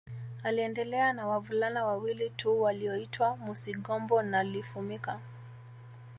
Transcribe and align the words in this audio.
Aliendelea 0.43 1.13
na 1.13 1.27
wavulana 1.27 1.85
wawili 1.85 2.29
tu 2.29 2.61
walioitwa 2.61 3.37
Musigombo 3.37 4.21
na 4.21 4.43
Lifumika 4.43 5.19